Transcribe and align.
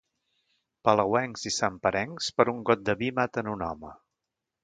Palauencs 0.87 1.43
i 1.49 1.51
santperencs, 1.57 2.31
per 2.39 2.47
un 2.55 2.63
got 2.71 2.83
de 2.87 2.97
vi, 3.03 3.13
maten 3.19 3.53
un 3.55 3.65
home. 3.69 3.93